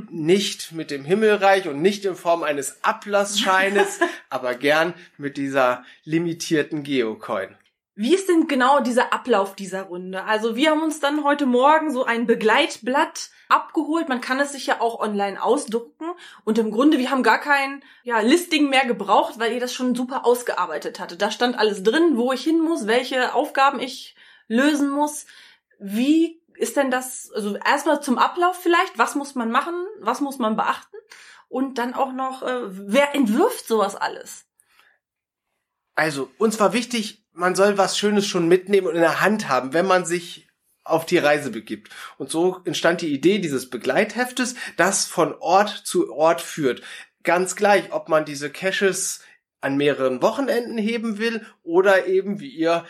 Nicht 0.10 0.72
mit 0.72 0.90
dem 0.90 1.06
Himmelreich 1.06 1.68
und 1.68 1.82
nicht 1.82 2.06
in 2.06 2.16
Form 2.16 2.44
eines 2.44 2.84
Ablassscheines, 2.84 4.00
aber 4.30 4.56
gern 4.56 4.94
mit 5.18 5.38
dieser 5.38 5.84
limitierten 6.04 6.84
Geocoin. 6.84 7.56
Wie 8.02 8.16
ist 8.16 8.30
denn 8.30 8.48
genau 8.48 8.80
dieser 8.80 9.14
Ablauf 9.14 9.56
dieser 9.56 9.84
Runde? 9.84 10.24
Also 10.24 10.56
wir 10.56 10.72
haben 10.72 10.82
uns 10.82 11.00
dann 11.00 11.24
heute 11.24 11.46
Morgen 11.46 11.94
so 11.94 12.04
ein 12.04 12.26
Begleitblatt 12.26 13.30
abgeholt. 13.48 14.10
Man 14.10 14.22
kann 14.22 14.40
es 14.40 14.54
sich 14.54 14.66
ja 14.66 14.82
auch 14.82 15.00
online 15.00 15.40
ausdrucken. 15.40 16.10
Und 16.44 16.58
im 16.58 16.72
Grunde, 16.72 16.98
wir 16.98 17.12
haben 17.12 17.22
gar 17.22 17.38
kein 17.38 17.84
ja, 18.02 18.20
Listing 18.22 18.70
mehr 18.70 18.88
gebraucht, 18.88 19.38
weil 19.38 19.54
ihr 19.54 19.60
das 19.60 19.72
schon 19.72 19.94
super 19.94 20.26
ausgearbeitet 20.26 21.00
hatte. 21.00 21.16
Da 21.16 21.30
stand 21.30 21.60
alles 21.60 21.84
drin, 21.84 22.18
wo 22.18 22.34
ich 22.34 22.44
hin 22.44 22.60
muss, 22.60 22.88
welche 22.88 23.36
Aufgaben 23.36 23.80
ich 23.80 24.16
lösen 24.48 24.90
muss. 24.90 25.28
Wie 25.78 26.42
ist 26.56 26.78
denn 26.78 26.90
das, 26.90 27.32
also 27.36 27.56
erstmal 27.58 28.02
zum 28.02 28.18
Ablauf 28.18 28.56
vielleicht, 28.60 28.98
was 28.98 29.14
muss 29.14 29.36
man 29.36 29.52
machen, 29.52 29.76
was 30.00 30.22
muss 30.22 30.40
man 30.40 30.56
beachten? 30.56 30.98
Und 31.50 31.78
dann 31.78 31.94
auch 31.94 32.14
noch, 32.14 32.42
äh, 32.42 32.62
wer 32.64 33.14
entwirft 33.14 33.68
sowas 33.68 33.96
alles? 33.96 34.48
Also, 35.94 36.32
uns 36.40 36.60
war 36.60 36.74
wichtig, 36.74 37.21
man 37.34 37.56
soll 37.56 37.78
was 37.78 37.98
Schönes 37.98 38.28
schon 38.28 38.48
mitnehmen 38.48 38.88
und 38.88 38.96
in 38.96 39.02
der 39.02 39.22
Hand 39.22 39.50
haben, 39.50 39.74
wenn 39.74 39.86
man 39.86 40.06
sich 40.06 40.48
auf 40.84 41.06
die 41.06 41.18
Reise 41.18 41.52
begibt. 41.52 41.92
Und 42.18 42.30
so 42.30 42.60
entstand 42.66 43.02
die 43.02 43.14
Idee 43.14 43.40
dieses 43.40 43.70
Begleitheftes, 43.70 44.56
das 44.78 45.06
von 45.06 45.34
Ort 45.40 45.70
zu 45.70 46.14
Ort 46.14 46.42
führt. 46.42 46.82
Ganz 47.24 47.56
gleich, 47.56 47.92
ob 47.92 48.10
man 48.10 48.26
diese 48.26 48.50
Caches 48.50 49.22
an 49.62 49.78
mehreren 49.78 50.22
Wochenenden 50.22 50.78
heben 50.78 51.20
will 51.20 51.46
oder 51.62 52.08
eben 52.08 52.40
wie 52.40 52.50
ihr 52.50 52.86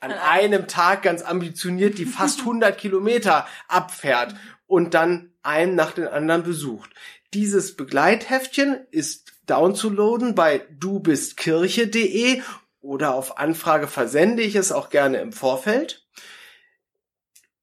an 0.00 0.12
einem 0.12 0.68
Tag 0.68 1.02
ganz 1.02 1.22
ambitioniert 1.22 1.98
die 1.98 2.06
fast 2.06 2.40
100 2.40 2.76
Kilometer 2.78 3.46
abfährt 3.68 4.34
und 4.66 4.94
dann 4.94 5.32
einen 5.42 5.74
nach 5.74 5.92
den 5.92 6.06
anderen 6.06 6.42
besucht. 6.42 6.90
Dieses 7.34 7.76
Begleitheftchen 7.76 8.86
ist 8.90 9.32
downzuladen 9.46 10.34
bei 10.34 10.66
dubistkirche.de 10.78 12.42
oder 12.88 13.14
auf 13.14 13.36
Anfrage 13.36 13.86
versende 13.86 14.42
ich 14.42 14.56
es 14.56 14.72
auch 14.72 14.88
gerne 14.88 15.18
im 15.18 15.32
Vorfeld. 15.32 16.06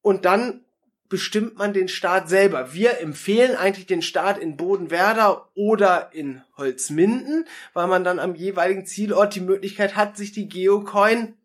Und 0.02 0.24
dann 0.24 0.64
bestimmt 1.10 1.58
man 1.58 1.74
den 1.74 1.88
Start 1.88 2.30
selber. 2.30 2.74
Wir 2.74 3.00
empfehlen 3.00 3.56
eigentlich 3.56 3.88
den 3.88 4.04
Start 4.04 4.38
in 4.38 4.56
Bodenwerder 4.56 5.50
oder 5.56 6.12
in 6.14 6.44
Holzminden, 6.58 7.48
weil 7.74 7.88
man 7.88 8.04
dann 8.04 8.20
am 8.20 8.36
jeweiligen 8.36 8.86
Zielort 8.86 9.34
die 9.34 9.42
Möglichkeit 9.42 9.96
hat, 9.96 10.16
sich 10.16 10.32
die 10.32 10.48
Geocoin 10.48 11.36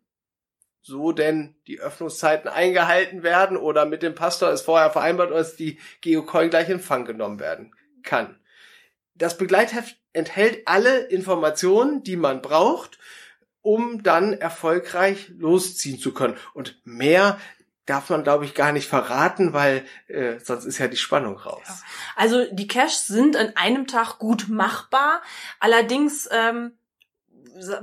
so 0.83 1.11
denn 1.11 1.55
die 1.67 1.79
Öffnungszeiten 1.79 2.49
eingehalten 2.49 3.23
werden 3.23 3.55
oder 3.55 3.85
mit 3.85 4.01
dem 4.03 4.15
Pastor 4.15 4.51
ist 4.51 4.61
vorher 4.61 4.89
vereinbart, 4.89 5.31
dass 5.31 5.55
die 5.55 5.79
Geocoin 6.01 6.49
gleich 6.49 6.69
in 6.69 6.79
Fang 6.79 7.05
genommen 7.05 7.39
werden 7.39 7.73
kann. 8.03 8.39
Das 9.13 9.37
Begleitheft 9.37 9.97
enthält 10.13 10.67
alle 10.67 10.99
Informationen, 11.01 12.03
die 12.03 12.15
man 12.15 12.41
braucht, 12.41 12.97
um 13.61 14.03
dann 14.03 14.33
erfolgreich 14.33 15.31
losziehen 15.37 15.99
zu 15.99 16.13
können. 16.13 16.37
Und 16.53 16.79
mehr 16.83 17.39
darf 17.85 18.09
man, 18.09 18.23
glaube 18.23 18.45
ich, 18.45 18.55
gar 18.55 18.71
nicht 18.71 18.87
verraten, 18.87 19.53
weil 19.53 19.85
äh, 20.07 20.39
sonst 20.39 20.65
ist 20.65 20.77
ja 20.77 20.87
die 20.87 20.97
Spannung 20.97 21.37
raus. 21.37 21.63
Ja. 21.67 21.75
Also 22.15 22.45
die 22.51 22.67
Caches 22.67 23.07
sind 23.07 23.35
an 23.35 23.53
einem 23.55 23.87
Tag 23.87 24.17
gut 24.19 24.47
machbar. 24.49 25.21
Allerdings 25.59 26.29
ähm, 26.31 26.73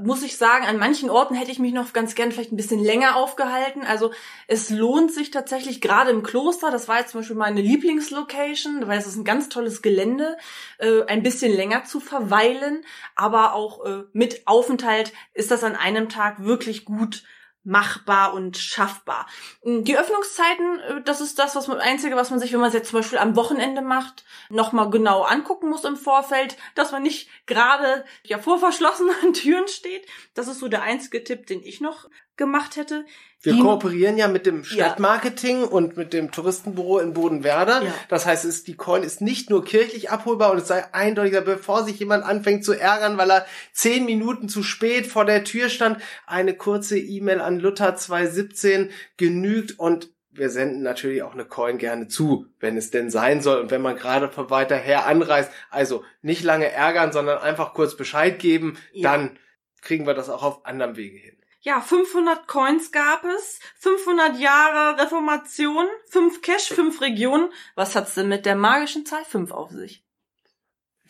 muss 0.03 0.23
ich 0.23 0.37
sagen, 0.37 0.67
an 0.67 0.79
manchen 0.79 1.11
Orten 1.11 1.35
hätte 1.35 1.51
ich 1.51 1.59
mich 1.59 1.73
noch 1.73 1.93
ganz 1.93 2.15
gern 2.15 2.33
vielleicht 2.33 2.53
ein 2.53 2.57
bisschen 2.57 2.83
länger 2.83 3.17
aufgehalten. 3.17 3.83
Also 3.83 4.13
es 4.47 4.71
lohnt 4.71 5.13
sich 5.13 5.31
tatsächlich 5.31 5.81
gerade 5.81 6.11
im 6.11 6.23
Kloster, 6.23 6.71
das 6.71 6.89
war 6.89 6.99
jetzt 6.99 7.11
zum 7.11 7.21
Beispiel 7.21 7.37
meine 7.37 7.61
Lieblingslocation, 7.61 8.87
weil 8.87 8.99
es 8.99 9.07
ist 9.07 9.17
ein 9.17 9.25
ganz 9.25 9.49
tolles 9.49 9.83
Gelände, 9.83 10.37
äh, 10.79 11.05
ein 11.05 11.23
bisschen 11.23 11.53
länger 11.53 11.85
zu 11.85 12.01
verweilen. 12.01 12.85
Aber 13.15 13.55
auch 13.55 13.85
äh, 13.85 14.05
mit 14.13 14.47
Aufenthalt 14.47 15.13
ist 15.35 15.51
das 15.51 15.65
an 15.65 15.77
einem 15.77 16.09
Tag 16.09 16.45
wirklich 16.45 16.85
gut 16.85 17.25
machbar 17.65 18.35
und 18.35 18.57
schaffbar. 18.57 19.27
Hm, 19.63 19.85
die 19.85 19.99
Öffnungszeiten, 19.99 20.81
äh, 20.81 21.03
das 21.03 21.21
ist 21.21 21.39
das, 21.39 21.55
was 21.57 21.69
man, 21.69 21.79
einzige, 21.79 22.17
was 22.17 22.31
man 22.31 22.39
sich, 22.41 22.53
wenn 22.53 22.61
man 22.61 22.69
es 22.69 22.75
jetzt 22.75 22.91
zum 22.91 23.01
Beispiel 23.01 23.19
am 23.19 23.37
Wochenende 23.37 23.83
macht, 23.83 24.25
nochmal 24.49 24.91
genau 24.91 25.23
angucken 25.23 25.69
muss 25.69 25.85
im 25.85 25.97
Vorfeld, 25.97 26.57
dass 26.75 26.93
man 26.93 27.03
nicht 27.03 27.29
gerade 27.47 28.05
ja 28.25 28.39
vor 28.39 28.59
verschlossenen 28.59 29.33
Türen 29.35 29.69
steht. 29.69 30.07
Das 30.35 30.49
ist 30.49 30.61
so 30.61 30.69
der 30.69 30.83
einzige 30.83 31.23
Tipp, 31.25 31.47
den 31.47 31.63
ich 31.63 31.81
noch 31.81 32.09
gemacht 32.39 32.77
hätte. 32.77 33.05
Wir 33.41 33.53
die, 33.53 33.61
kooperieren 33.61 34.17
ja 34.17 34.27
mit 34.27 34.47
dem 34.47 34.65
Stadtmarketing 34.65 35.61
ja. 35.61 35.67
und 35.67 35.97
mit 35.97 36.13
dem 36.13 36.33
Touristenbüro 36.33 36.99
in 36.99 37.13
Bodenwerder. 37.13 37.83
Ja. 37.85 37.95
Das 38.09 38.27
heißt, 38.27 38.45
es, 38.45 38.65
die 38.65 38.75
Coin 38.75 39.05
ist 39.05 39.21
nicht 39.21 39.49
nur 39.49 39.65
kirchlich 39.65 40.11
abholbar 40.11 40.51
und 40.51 40.59
es 40.59 40.67
sei 40.67 40.93
eindeutiger, 40.93 41.43
bevor 41.43 41.85
sich 41.85 42.01
jemand 42.01 42.25
anfängt 42.25 42.65
zu 42.65 42.73
ärgern, 42.73 43.17
weil 43.17 43.31
er 43.31 43.47
zehn 43.73 44.07
Minuten 44.07 44.49
zu 44.49 44.63
spät 44.63 45.07
vor 45.07 45.25
der 45.25 45.45
Tür 45.45 45.69
stand, 45.69 45.99
eine 46.27 46.55
kurze 46.55 46.99
E-Mail 46.99 47.41
an 47.41 47.61
Luther 47.61 47.95
217 47.95 48.91
genügt 49.17 49.79
und 49.79 50.11
wir 50.31 50.51
senden 50.51 50.83
natürlich 50.83 51.23
auch 51.23 51.35
eine 51.35 51.45
Coin 51.45 51.79
gerne 51.79 52.09
zu, 52.09 52.47
wenn 52.61 52.77
es 52.77 52.91
denn 52.91 53.11
sein 53.11 53.41
soll 53.41 53.61
und 53.61 53.71
wenn 53.71 53.83
man 53.83 53.97
gerade 53.97 54.29
von 54.29 54.51
weiter 54.51 54.77
her 54.77 55.07
anreist. 55.07 55.51
Also 55.71 56.05
nicht 56.23 56.45
lange 56.45 56.71
ärgern, 56.71 57.13
sondern 57.13 57.39
einfach 57.39 57.75
kurz 57.75 57.97
Bescheid 57.97 58.39
geben, 58.39 58.79
ja. 58.93 59.11
dann 59.11 59.39
kriegen 59.81 60.07
wir 60.07 60.15
das 60.15 60.29
auch 60.29 60.43
auf 60.43 60.67
anderem 60.67 60.97
Wege 60.97 61.19
hin 61.19 61.38
ja, 61.61 61.81
500 61.81 62.47
Coins 62.47 62.93
gab 62.93 63.25
es, 63.25 63.59
500 63.79 64.39
Jahre 64.39 65.01
Reformation, 65.03 65.87
5 66.11 66.41
Cash, 66.41 66.69
5 66.69 67.01
Regionen. 67.01 67.51
Was 67.75 67.97
hat's 67.97 68.15
denn 68.15 68.29
mit 68.29 68.47
der 68.47 68.57
magischen 68.57 69.05
Zahl 69.05 69.25
5 69.25 69.51
auf 69.51 69.71
sich? 69.71 70.05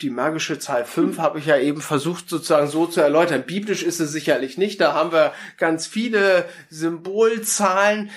Die 0.00 0.10
magische 0.10 0.58
Zahl 0.58 0.84
5 0.84 1.18
habe 1.18 1.40
ich 1.40 1.46
ja 1.46 1.58
eben 1.58 1.80
versucht 1.80 2.28
sozusagen 2.28 2.68
so 2.68 2.86
zu 2.86 3.00
erläutern. 3.00 3.44
Biblisch 3.44 3.82
ist 3.82 3.98
es 3.98 4.12
sicherlich 4.12 4.56
nicht. 4.56 4.80
Da 4.80 4.94
haben 4.94 5.10
wir 5.12 5.34
ganz 5.58 5.86
viele 5.86 6.48
Symbolzahlen 6.70 8.10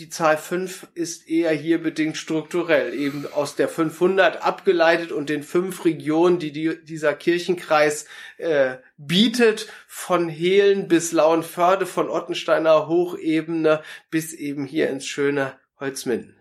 die 0.00 0.08
Zahl 0.08 0.38
5 0.38 0.88
ist 0.94 1.28
eher 1.28 1.50
hier 1.50 1.82
bedingt 1.82 2.16
strukturell, 2.16 2.94
eben 2.94 3.26
aus 3.30 3.54
der 3.54 3.68
500 3.68 4.42
abgeleitet 4.42 5.12
und 5.12 5.28
den 5.28 5.42
fünf 5.42 5.84
Regionen, 5.84 6.38
die, 6.38 6.52
die 6.52 6.82
dieser 6.82 7.12
Kirchenkreis 7.12 8.06
äh, 8.38 8.76
bietet, 8.96 9.68
von 9.86 10.30
Hehlen 10.30 10.88
bis 10.88 11.12
Lauenförde, 11.12 11.84
von 11.84 12.08
Ottensteiner 12.08 12.88
Hochebene 12.88 13.82
bis 14.10 14.32
eben 14.32 14.64
hier 14.64 14.88
ins 14.88 15.06
schöne 15.06 15.52
Holzminden. 15.78 16.39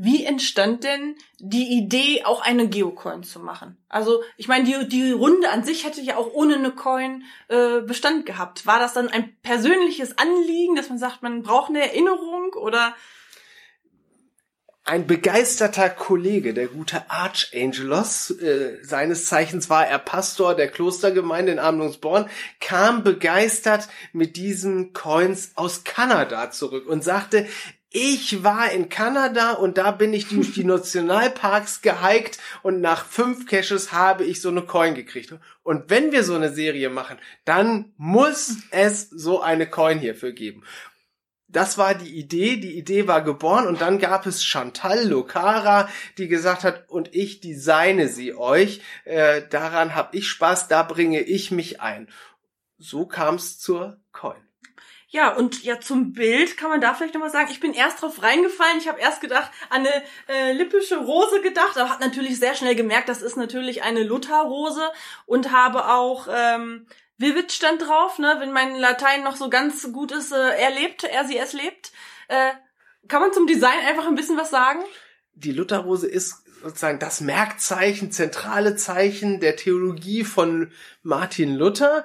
Wie 0.00 0.24
entstand 0.24 0.84
denn 0.84 1.16
die 1.40 1.76
Idee, 1.76 2.22
auch 2.24 2.40
eine 2.40 2.68
Geocoin 2.68 3.24
zu 3.24 3.40
machen? 3.40 3.76
Also, 3.88 4.22
ich 4.36 4.46
meine, 4.46 4.64
die, 4.64 4.88
die 4.88 5.10
Runde 5.10 5.50
an 5.50 5.64
sich 5.64 5.84
hätte 5.84 6.00
ja 6.00 6.16
auch 6.16 6.32
ohne 6.32 6.54
eine 6.54 6.70
Coin 6.70 7.24
äh, 7.48 7.80
Bestand 7.80 8.24
gehabt. 8.24 8.64
War 8.64 8.78
das 8.78 8.92
dann 8.92 9.08
ein 9.08 9.36
persönliches 9.42 10.16
Anliegen, 10.16 10.76
dass 10.76 10.88
man 10.88 10.98
sagt, 10.98 11.24
man 11.24 11.42
braucht 11.42 11.70
eine 11.70 11.80
Erinnerung 11.80 12.52
oder? 12.52 12.94
Ein 14.84 15.08
begeisterter 15.08 15.90
Kollege, 15.90 16.54
der 16.54 16.68
gute 16.68 17.10
Archangelos, 17.10 18.30
äh, 18.30 18.78
seines 18.82 19.26
Zeichens 19.26 19.68
war 19.68 19.84
er 19.84 19.98
Pastor 19.98 20.54
der 20.54 20.68
Klostergemeinde 20.68 21.50
in 21.50 21.58
Amlungsborn, 21.58 22.30
kam 22.60 23.02
begeistert 23.02 23.88
mit 24.12 24.36
diesen 24.36 24.92
Coins 24.92 25.52
aus 25.56 25.82
Kanada 25.82 26.52
zurück 26.52 26.86
und 26.86 27.02
sagte, 27.02 27.48
ich 27.90 28.44
war 28.44 28.70
in 28.70 28.90
Kanada 28.90 29.52
und 29.52 29.78
da 29.78 29.92
bin 29.92 30.12
ich 30.12 30.28
durch 30.28 30.52
die 30.52 30.64
Nationalparks 30.64 31.80
gehiked 31.80 32.38
und 32.62 32.80
nach 32.80 33.06
fünf 33.06 33.46
Caches 33.46 33.92
habe 33.92 34.24
ich 34.24 34.40
so 34.40 34.50
eine 34.50 34.62
Coin 34.62 34.94
gekriegt. 34.94 35.34
Und 35.62 35.88
wenn 35.88 36.12
wir 36.12 36.22
so 36.22 36.34
eine 36.34 36.52
Serie 36.52 36.90
machen, 36.90 37.18
dann 37.44 37.92
muss 37.96 38.56
es 38.70 39.08
so 39.08 39.40
eine 39.40 39.66
Coin 39.66 39.98
hierfür 39.98 40.32
geben. 40.32 40.64
Das 41.50 41.78
war 41.78 41.94
die 41.94 42.14
Idee, 42.14 42.58
die 42.58 42.76
Idee 42.76 43.08
war 43.08 43.22
geboren 43.22 43.66
und 43.66 43.80
dann 43.80 43.98
gab 43.98 44.26
es 44.26 44.44
Chantal 44.44 45.08
Locara, 45.08 45.88
die 46.18 46.28
gesagt 46.28 46.62
hat, 46.62 46.90
und 46.90 47.14
ich 47.14 47.40
designe 47.40 48.08
sie 48.08 48.34
euch, 48.34 48.82
äh, 49.06 49.40
daran 49.48 49.94
habe 49.94 50.14
ich 50.14 50.28
Spaß, 50.28 50.68
da 50.68 50.82
bringe 50.82 51.22
ich 51.22 51.50
mich 51.50 51.80
ein. 51.80 52.10
So 52.76 53.06
kam 53.06 53.36
es 53.36 53.58
zur 53.58 53.98
Coin. 54.12 54.36
Ja, 55.10 55.34
und 55.34 55.64
ja, 55.64 55.80
zum 55.80 56.12
Bild 56.12 56.58
kann 56.58 56.68
man 56.68 56.82
da 56.82 56.92
vielleicht 56.92 57.14
nochmal 57.14 57.30
sagen, 57.30 57.48
ich 57.50 57.60
bin 57.60 57.72
erst 57.72 58.02
drauf 58.02 58.22
reingefallen. 58.22 58.76
Ich 58.78 58.88
habe 58.88 59.00
erst 59.00 59.22
gedacht, 59.22 59.50
an 59.70 59.86
eine 59.86 60.02
äh, 60.28 60.52
lippische 60.52 60.98
Rose 60.98 61.40
gedacht, 61.40 61.78
aber 61.78 61.88
hat 61.88 62.00
natürlich 62.00 62.38
sehr 62.38 62.54
schnell 62.54 62.74
gemerkt, 62.74 63.08
das 63.08 63.22
ist 63.22 63.36
natürlich 63.36 63.82
eine 63.82 64.02
Lutherrose 64.02 64.92
und 65.24 65.50
habe 65.50 65.88
auch 65.88 66.28
ähm, 66.30 66.86
Vivid 67.16 67.52
stand 67.52 67.82
drauf, 67.82 68.18
ne, 68.18 68.36
wenn 68.38 68.52
mein 68.52 68.76
Latein 68.76 69.24
noch 69.24 69.36
so 69.36 69.48
ganz 69.48 69.90
gut 69.92 70.12
ist, 70.12 70.30
äh, 70.30 70.60
er 70.60 70.70
lebt, 70.70 71.04
er 71.04 71.26
sie 71.26 71.38
es 71.38 71.54
lebt. 71.54 71.90
Äh, 72.28 72.50
kann 73.08 73.22
man 73.22 73.32
zum 73.32 73.46
Design 73.46 73.78
einfach 73.86 74.06
ein 74.06 74.14
bisschen 74.14 74.36
was 74.36 74.50
sagen? 74.50 74.80
Die 75.34 75.52
Lutherrose 75.52 76.06
ist 76.06 76.44
sozusagen 76.62 76.98
das 76.98 77.20
Merkzeichen, 77.20 78.12
zentrale 78.12 78.76
Zeichen 78.76 79.40
der 79.40 79.56
Theologie 79.56 80.24
von 80.24 80.72
Martin 81.02 81.54
Luther 81.54 82.04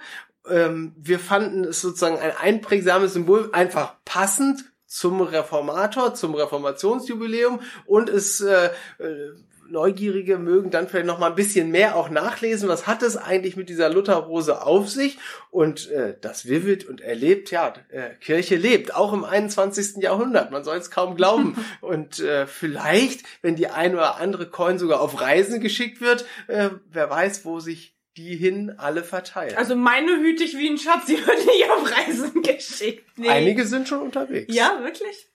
ähm, 0.49 0.93
wir 0.97 1.19
fanden 1.19 1.63
es 1.63 1.81
sozusagen 1.81 2.17
ein 2.17 2.35
einprägsames 2.35 3.13
Symbol, 3.13 3.49
einfach 3.53 3.95
passend 4.05 4.65
zum 4.85 5.21
Reformator, 5.21 6.13
zum 6.13 6.35
Reformationsjubiläum. 6.35 7.61
Und 7.85 8.09
es 8.09 8.41
äh, 8.41 8.69
äh, 8.99 9.31
Neugierige 9.69 10.37
mögen 10.37 10.69
dann 10.69 10.87
vielleicht 10.87 11.07
noch 11.07 11.19
mal 11.19 11.29
ein 11.29 11.35
bisschen 11.35 11.71
mehr 11.71 11.95
auch 11.95 12.09
nachlesen, 12.09 12.69
was 12.69 12.85
hat 12.85 13.01
es 13.01 13.17
eigentlich 13.17 13.55
mit 13.55 13.69
dieser 13.69 13.89
Lutherrose 13.89 14.65
auf 14.65 14.89
sich? 14.89 15.17
Und 15.51 15.89
äh, 15.89 16.15
das 16.21 16.47
Vivid 16.47 16.87
und 16.87 17.01
erlebt, 17.01 17.49
ja, 17.49 17.73
äh, 17.89 18.09
Kirche 18.21 18.55
lebt, 18.55 18.93
auch 18.93 19.13
im 19.13 19.23
21. 19.23 20.03
Jahrhundert, 20.03 20.51
man 20.51 20.63
soll 20.63 20.77
es 20.77 20.91
kaum 20.91 21.15
glauben. 21.15 21.55
Und 21.81 22.19
äh, 22.19 22.45
vielleicht, 22.45 23.23
wenn 23.41 23.55
die 23.55 23.67
ein 23.67 23.93
oder 23.93 24.17
andere 24.17 24.47
Coin 24.47 24.77
sogar 24.77 25.01
auf 25.01 25.19
Reisen 25.19 25.59
geschickt 25.59 26.01
wird, 26.01 26.25
äh, 26.47 26.69
wer 26.91 27.09
weiß, 27.09 27.45
wo 27.45 27.59
sich 27.59 27.95
die 28.17 28.35
hin 28.35 28.75
alle 28.77 29.03
verteilen. 29.03 29.55
Also 29.57 29.75
meine 29.75 30.17
hüte 30.17 30.43
ich 30.43 30.57
wie 30.57 30.69
ein 30.69 30.77
Schatz, 30.77 31.05
die 31.05 31.17
wird 31.17 31.45
nicht 31.45 31.69
auf 31.69 31.91
Reisen 31.91 32.41
geschickt. 32.43 33.07
Nee. 33.17 33.29
Einige 33.29 33.65
sind 33.65 33.87
schon 33.87 34.01
unterwegs. 34.01 34.53
Ja, 34.53 34.83
wirklich? 34.83 35.27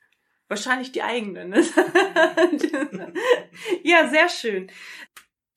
Wahrscheinlich 0.49 0.93
die 0.93 1.03
eigenen. 1.03 1.51
Ne? 1.51 1.65
ja, 3.83 4.09
sehr 4.09 4.29
schön. 4.29 4.71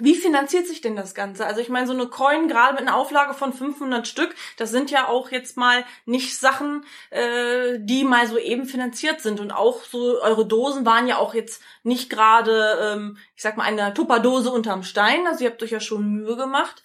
Wie 0.04 0.16
finanziert 0.16 0.66
sich 0.66 0.82
denn 0.82 0.96
das 0.96 1.13
Ganze? 1.13 1.46
Also 1.46 1.62
ich 1.62 1.70
meine, 1.70 1.86
so 1.86 1.94
eine 1.94 2.08
Coin, 2.08 2.48
gerade 2.48 2.74
mit 2.74 2.82
einer 2.82 2.98
Auflage 2.98 3.36
von 3.36 3.54
500 3.54 4.08
Stück, 4.08 4.34
das 4.58 4.72
sind 4.72 4.90
ja 4.90 5.08
auch 5.08 5.30
jetzt 5.30 5.58
mal 5.58 5.86
nicht 6.06 6.40
Sachen, 6.40 6.84
äh, 7.12 7.78
die 7.78 8.04
mal 8.04 8.25
so 8.25 8.40
eben 8.40 8.66
finanziert 8.66 9.22
sind. 9.22 9.40
Und 9.40 9.51
auch 9.51 9.84
so, 9.84 10.20
eure 10.24 10.48
Dosen 10.48 10.88
waren 10.88 11.08
ja 11.08 11.18
auch 11.18 11.36
jetzt 11.36 11.62
nicht 11.84 12.10
gerade, 12.10 12.80
ähm, 12.82 13.18
ich 13.36 13.44
sag 13.44 13.58
mal, 13.58 13.66
eine 13.66 13.94
Tupperdose 13.94 14.50
unterm 14.50 14.82
Stein. 14.82 15.28
Also 15.28 15.44
ihr 15.44 15.51
habt 15.51 15.62
euch 15.62 15.70
ja 15.70 15.80
schon 15.80 16.10
Mühe 16.10 16.36
gemacht. 16.36 16.82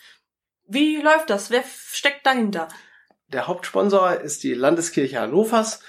Wie 0.68 0.96
läuft 0.96 1.30
das? 1.30 1.50
Wer 1.50 1.62
steckt 1.92 2.26
dahinter? 2.26 2.68
Der 3.28 3.46
Hauptsponsor 3.46 4.20
ist 4.20 4.42
die 4.42 4.54
Landeskirche 4.54 5.20
Hannovers, 5.20 5.80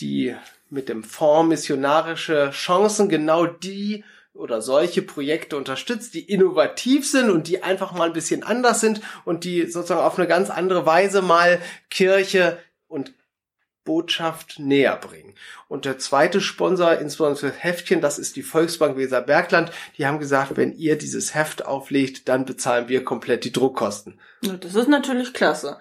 die 0.00 0.34
mit 0.68 0.88
dem 0.88 1.04
Fonds 1.04 1.48
Missionarische 1.48 2.50
Chancen 2.50 3.08
genau 3.08 3.46
die 3.46 4.04
oder 4.34 4.60
solche 4.60 5.02
Projekte 5.02 5.56
unterstützt, 5.56 6.12
die 6.14 6.30
innovativ 6.30 7.10
sind 7.10 7.30
und 7.30 7.48
die 7.48 7.62
einfach 7.62 7.92
mal 7.92 8.08
ein 8.08 8.12
bisschen 8.12 8.42
anders 8.42 8.80
sind 8.80 9.00
und 9.24 9.44
die 9.44 9.66
sozusagen 9.66 10.00
auf 10.00 10.18
eine 10.18 10.28
ganz 10.28 10.50
andere 10.50 10.84
Weise 10.84 11.22
mal 11.22 11.60
Kirche 11.88 12.58
und 12.88 13.14
Botschaft 13.86 14.58
näher 14.58 14.96
bringen. 14.96 15.34
Und 15.68 15.86
der 15.86 15.98
zweite 15.98 16.42
Sponsor, 16.42 16.98
insbesondere 16.98 17.50
für 17.50 17.58
Heftchen, 17.58 18.02
das 18.02 18.18
ist 18.18 18.36
die 18.36 18.42
Volksbank 18.42 18.98
Weser 18.98 19.22
Bergland. 19.22 19.72
Die 19.96 20.06
haben 20.06 20.18
gesagt, 20.18 20.58
wenn 20.58 20.76
ihr 20.76 20.98
dieses 20.98 21.34
Heft 21.34 21.64
auflegt, 21.64 22.28
dann 22.28 22.44
bezahlen 22.44 22.88
wir 22.88 23.02
komplett 23.02 23.44
die 23.44 23.52
Druckkosten. 23.52 24.20
Das 24.42 24.74
ist 24.74 24.88
natürlich 24.88 25.32
klasse. 25.32 25.78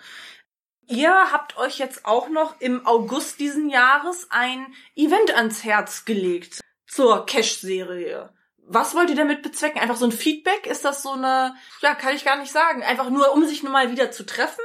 Ihr 0.87 1.13
habt 1.31 1.57
euch 1.57 1.79
jetzt 1.79 2.05
auch 2.05 2.29
noch 2.29 2.61
im 2.61 2.85
August 2.85 3.39
diesen 3.39 3.69
Jahres 3.69 4.27
ein 4.29 4.67
Event 4.95 5.35
ans 5.35 5.63
Herz 5.63 6.05
gelegt 6.05 6.61
zur 6.87 7.25
Cash-Serie. 7.25 8.29
Was 8.67 8.95
wollt 8.95 9.09
ihr 9.09 9.15
damit 9.15 9.41
bezwecken? 9.41 9.79
Einfach 9.79 9.95
so 9.95 10.05
ein 10.05 10.11
Feedback? 10.11 10.65
Ist 10.67 10.85
das 10.85 11.03
so 11.03 11.11
eine, 11.11 11.55
ja, 11.81 11.95
kann 11.95 12.15
ich 12.15 12.25
gar 12.25 12.37
nicht 12.37 12.51
sagen. 12.51 12.83
Einfach 12.83 13.09
nur, 13.09 13.33
um 13.33 13.45
sich 13.45 13.63
nur 13.63 13.71
mal 13.71 13.91
wieder 13.91 14.11
zu 14.11 14.25
treffen? 14.25 14.63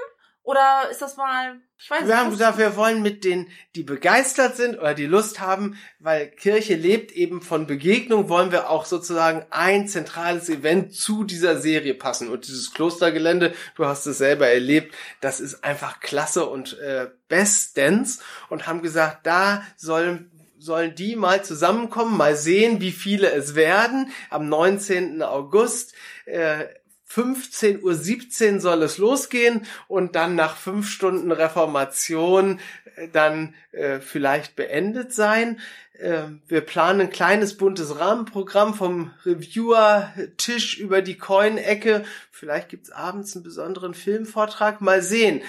Oder 0.50 0.88
ist 0.90 1.00
das 1.00 1.16
mal, 1.16 1.60
ich 1.78 1.88
weiß 1.88 2.00
nicht. 2.00 2.08
Wir 2.08 2.18
haben 2.18 2.30
gesagt, 2.30 2.58
wir 2.58 2.74
wollen 2.74 3.02
mit 3.02 3.22
denen, 3.22 3.46
die 3.76 3.84
begeistert 3.84 4.56
sind 4.56 4.80
oder 4.80 4.94
die 4.94 5.06
Lust 5.06 5.38
haben, 5.38 5.78
weil 6.00 6.26
Kirche 6.26 6.74
lebt 6.74 7.12
eben 7.12 7.40
von 7.40 7.68
Begegnung, 7.68 8.28
wollen 8.28 8.50
wir 8.50 8.68
auch 8.68 8.84
sozusagen 8.84 9.46
ein 9.50 9.86
zentrales 9.86 10.48
Event 10.48 10.92
zu 10.92 11.22
dieser 11.22 11.60
Serie 11.60 11.94
passen. 11.94 12.28
Und 12.28 12.48
dieses 12.48 12.74
Klostergelände, 12.74 13.54
du 13.76 13.86
hast 13.86 14.06
es 14.06 14.18
selber 14.18 14.48
erlebt, 14.48 14.92
das 15.20 15.38
ist 15.38 15.62
einfach 15.62 16.00
klasse 16.00 16.46
und 16.46 16.76
äh, 16.80 17.06
bestens 17.28 18.18
und 18.48 18.66
haben 18.66 18.82
gesagt, 18.82 19.28
da 19.28 19.62
sollen 19.76 20.32
sollen 20.58 20.94
die 20.94 21.16
mal 21.16 21.42
zusammenkommen, 21.42 22.18
mal 22.18 22.36
sehen, 22.36 22.82
wie 22.82 22.92
viele 22.92 23.30
es 23.32 23.54
werden. 23.54 24.10
Am 24.28 24.48
19. 24.48 25.22
August 25.22 25.94
äh, 26.26 26.66
15.17 27.10 28.54
Uhr 28.54 28.60
soll 28.60 28.82
es 28.82 28.98
losgehen 28.98 29.66
und 29.88 30.14
dann 30.14 30.34
nach 30.34 30.56
fünf 30.56 30.88
Stunden 30.88 31.32
Reformation 31.32 32.60
äh, 32.96 33.08
dann 33.08 33.54
äh, 33.72 34.00
vielleicht 34.00 34.56
beendet 34.56 35.12
sein. 35.12 35.60
Äh, 35.94 36.22
wir 36.46 36.60
planen 36.60 37.00
ein 37.00 37.10
kleines 37.10 37.56
buntes 37.56 37.98
Rahmenprogramm 37.98 38.74
vom 38.74 39.10
Reviewer-Tisch 39.24 40.78
über 40.78 41.02
die 41.02 41.18
Coin-Ecke. 41.18 42.04
Vielleicht 42.30 42.68
gibt's 42.68 42.90
abends 42.90 43.34
einen 43.34 43.42
besonderen 43.42 43.94
Filmvortrag. 43.94 44.80
Mal 44.80 45.02
sehen. 45.02 45.42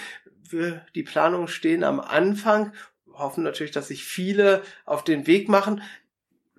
Wir, 0.50 0.86
die 0.96 1.04
Planungen 1.04 1.48
stehen 1.48 1.84
am 1.84 2.00
Anfang 2.00 2.74
hoffen 3.22 3.44
natürlich, 3.44 3.72
dass 3.72 3.88
sich 3.88 4.04
viele 4.04 4.64
auf 4.86 5.04
den 5.04 5.28
Weg 5.28 5.48
machen. 5.48 5.82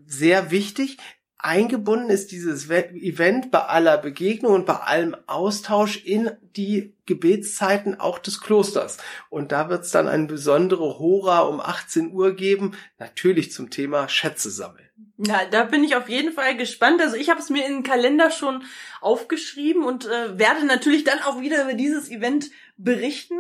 Sehr 0.06 0.50
wichtig, 0.50 0.98
eingebunden 1.42 2.10
ist 2.10 2.32
dieses 2.32 2.70
Event 2.70 3.50
bei 3.50 3.60
aller 3.60 3.98
Begegnung 3.98 4.54
und 4.54 4.66
bei 4.66 4.76
allem 4.76 5.16
Austausch 5.26 6.04
in 6.04 6.30
die 6.56 6.94
Gebetszeiten 7.06 7.98
auch 7.98 8.18
des 8.18 8.40
Klosters. 8.40 8.98
Und 9.28 9.52
da 9.52 9.68
wird 9.68 9.84
es 9.84 9.90
dann 9.90 10.08
eine 10.08 10.26
besondere 10.26 10.98
Hora 10.98 11.40
um 11.40 11.60
18 11.60 12.12
Uhr 12.12 12.34
geben, 12.34 12.72
natürlich 12.98 13.52
zum 13.52 13.70
Thema 13.70 14.08
Schätze 14.08 14.50
sammeln. 14.50 14.88
Na, 15.16 15.44
da 15.44 15.64
bin 15.64 15.84
ich 15.84 15.94
auf 15.96 16.08
jeden 16.08 16.32
Fall 16.32 16.56
gespannt. 16.56 17.00
Also 17.00 17.16
ich 17.16 17.28
habe 17.28 17.40
es 17.40 17.50
mir 17.50 17.66
in 17.66 17.72
den 17.72 17.82
Kalender 17.82 18.30
schon 18.30 18.64
aufgeschrieben 19.00 19.84
und 19.84 20.06
äh, 20.06 20.38
werde 20.38 20.64
natürlich 20.64 21.04
dann 21.04 21.20
auch 21.20 21.40
wieder 21.40 21.62
über 21.64 21.74
dieses 21.74 22.10
Event 22.10 22.50
berichten. 22.76 23.38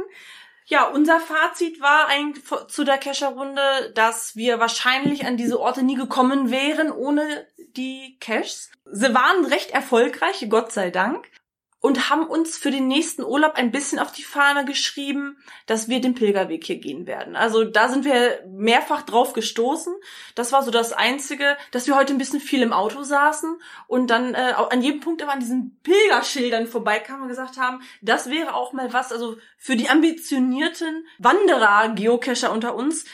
Ja, 0.66 0.88
unser 0.88 1.18
Fazit 1.18 1.80
war 1.80 2.06
eigentlich 2.06 2.44
zu 2.68 2.84
der 2.84 2.98
Kescher-Runde, 2.98 3.92
dass 3.94 4.36
wir 4.36 4.60
wahrscheinlich 4.60 5.26
an 5.26 5.36
diese 5.36 5.60
Orte 5.60 5.82
nie 5.82 5.96
gekommen 5.96 6.50
wären 6.50 6.92
ohne 6.92 7.46
die 7.76 8.16
Caches. 8.20 8.70
Sie 8.84 9.14
waren 9.14 9.44
recht 9.46 9.70
erfolgreich, 9.70 10.46
Gott 10.48 10.72
sei 10.72 10.90
Dank 10.90 11.28
und 11.82 12.08
haben 12.08 12.26
uns 12.26 12.56
für 12.56 12.70
den 12.70 12.86
nächsten 12.86 13.24
Urlaub 13.24 13.54
ein 13.56 13.72
bisschen 13.72 13.98
auf 13.98 14.12
die 14.12 14.22
Fahne 14.22 14.64
geschrieben, 14.64 15.36
dass 15.66 15.88
wir 15.88 16.00
den 16.00 16.14
Pilgerweg 16.14 16.64
hier 16.64 16.78
gehen 16.78 17.08
werden. 17.08 17.34
Also 17.34 17.64
da 17.64 17.88
sind 17.88 18.04
wir 18.04 18.44
mehrfach 18.48 19.02
drauf 19.02 19.32
gestoßen. 19.32 19.92
Das 20.36 20.52
war 20.52 20.62
so 20.62 20.70
das 20.70 20.92
Einzige, 20.92 21.56
dass 21.72 21.88
wir 21.88 21.96
heute 21.96 22.14
ein 22.14 22.18
bisschen 22.18 22.38
viel 22.38 22.62
im 22.62 22.72
Auto 22.72 23.02
saßen 23.02 23.56
und 23.88 24.10
dann 24.10 24.34
äh, 24.34 24.54
an 24.70 24.80
jedem 24.80 25.00
Punkt 25.00 25.22
immer 25.22 25.32
an 25.32 25.40
diesen 25.40 25.80
Pilgerschildern 25.82 26.68
vorbeikamen 26.68 27.22
und 27.22 27.28
gesagt 27.28 27.58
haben, 27.58 27.82
das 28.00 28.30
wäre 28.30 28.54
auch 28.54 28.72
mal 28.72 28.92
was, 28.92 29.10
also 29.10 29.36
für 29.58 29.74
die 29.74 29.90
ambitionierten 29.90 31.04
Wanderer, 31.18 31.94
Geocacher 31.96 32.52
unter 32.52 32.76
uns, 32.76 33.06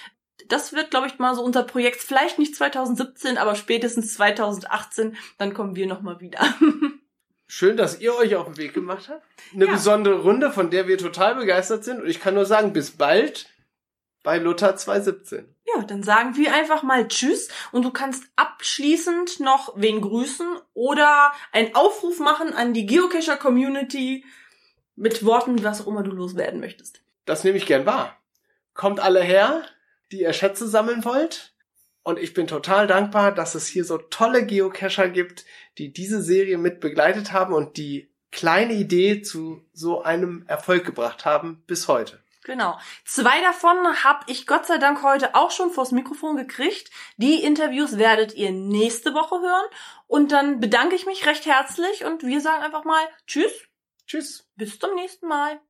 das 0.48 0.72
wird, 0.72 0.90
glaube 0.90 1.06
ich, 1.06 1.18
mal 1.18 1.34
so 1.34 1.42
unser 1.42 1.62
Projekt. 1.62 2.00
Vielleicht 2.00 2.38
nicht 2.38 2.56
2017, 2.56 3.38
aber 3.38 3.54
spätestens 3.54 4.14
2018. 4.14 5.16
Dann 5.38 5.54
kommen 5.54 5.76
wir 5.76 5.86
noch 5.86 6.02
mal 6.02 6.20
wieder. 6.20 6.40
Schön, 7.46 7.76
dass 7.76 8.00
ihr 8.00 8.14
euch 8.14 8.36
auf 8.36 8.46
den 8.46 8.58
Weg 8.58 8.74
gemacht 8.74 9.08
habt. 9.08 9.24
Eine 9.54 9.66
ja. 9.66 9.72
besondere 9.72 10.20
Runde, 10.20 10.52
von 10.52 10.70
der 10.70 10.86
wir 10.86 10.98
total 10.98 11.34
begeistert 11.34 11.82
sind. 11.82 12.02
Und 12.02 12.08
ich 12.08 12.20
kann 12.20 12.34
nur 12.34 12.44
sagen, 12.44 12.74
bis 12.74 12.90
bald 12.90 13.46
bei 14.22 14.36
Luther 14.36 14.76
217. 14.76 15.54
Ja, 15.64 15.82
dann 15.82 16.02
sagen 16.02 16.36
wir 16.36 16.52
einfach 16.52 16.82
mal 16.82 17.08
Tschüss 17.08 17.48
und 17.72 17.84
du 17.84 17.90
kannst 17.90 18.24
abschließend 18.36 19.40
noch 19.40 19.72
wen 19.76 20.02
grüßen 20.02 20.46
oder 20.74 21.32
einen 21.52 21.74
Aufruf 21.74 22.18
machen 22.18 22.52
an 22.52 22.74
die 22.74 22.84
Geocacher 22.84 23.36
Community 23.36 24.24
mit 24.96 25.24
Worten, 25.24 25.62
was 25.62 25.80
auch 25.80 25.86
immer 25.86 26.02
du 26.02 26.10
loswerden 26.10 26.60
möchtest. 26.60 27.00
Das 27.24 27.44
nehme 27.44 27.56
ich 27.56 27.66
gern 27.66 27.86
wahr. 27.86 28.18
Kommt 28.74 29.00
alle 29.00 29.22
her, 29.22 29.64
die 30.12 30.20
ihr 30.20 30.32
Schätze 30.32 30.68
sammeln 30.68 31.04
wollt. 31.04 31.54
Und 32.02 32.18
ich 32.18 32.32
bin 32.32 32.46
total 32.46 32.86
dankbar, 32.86 33.32
dass 33.32 33.54
es 33.54 33.66
hier 33.66 33.84
so 33.84 33.98
tolle 33.98 34.46
Geocacher 34.46 35.08
gibt, 35.08 35.44
die 35.76 35.92
diese 35.92 36.22
Serie 36.22 36.56
mit 36.56 36.80
begleitet 36.80 37.32
haben 37.32 37.52
und 37.52 37.76
die 37.76 38.10
kleine 38.30 38.74
Idee 38.74 39.22
zu 39.22 39.62
so 39.72 40.02
einem 40.02 40.44
Erfolg 40.46 40.84
gebracht 40.84 41.24
haben 41.24 41.62
bis 41.66 41.88
heute. 41.88 42.22
Genau. 42.44 42.78
Zwei 43.04 43.42
davon 43.42 43.76
habe 44.04 44.24
ich 44.26 44.46
Gott 44.46 44.64
sei 44.64 44.78
Dank 44.78 45.02
heute 45.02 45.34
auch 45.34 45.50
schon 45.50 45.70
vors 45.70 45.92
Mikrofon 45.92 46.36
gekriegt. 46.36 46.90
Die 47.18 47.42
Interviews 47.42 47.98
werdet 47.98 48.34
ihr 48.34 48.52
nächste 48.52 49.12
Woche 49.12 49.42
hören. 49.42 49.66
Und 50.06 50.32
dann 50.32 50.60
bedanke 50.60 50.94
ich 50.94 51.04
mich 51.04 51.26
recht 51.26 51.44
herzlich 51.44 52.06
und 52.06 52.22
wir 52.22 52.40
sagen 52.40 52.62
einfach 52.62 52.84
mal 52.84 53.02
Tschüss. 53.26 53.52
Tschüss. 54.06 54.48
Bis 54.56 54.78
zum 54.78 54.94
nächsten 54.94 55.28
Mal. 55.28 55.60